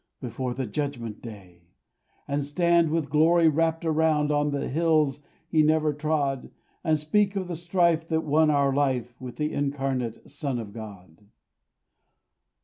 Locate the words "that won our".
8.07-8.73